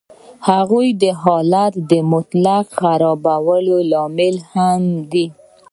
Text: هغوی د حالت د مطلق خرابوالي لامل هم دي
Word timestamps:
هغوی 0.49 0.87
د 1.01 1.03
حالت 1.21 1.73
د 1.91 1.93
مطلق 2.11 2.65
خرابوالي 2.79 3.79
لامل 3.91 4.35
هم 4.51 4.81
دي 5.11 5.25